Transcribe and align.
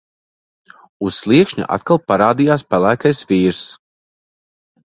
Uz 1.07 1.11
sliekšņa 1.25 1.67
atkal 1.77 2.01
parādījās 2.13 2.65
pelēkais 2.75 3.23
vīrs. 3.33 3.69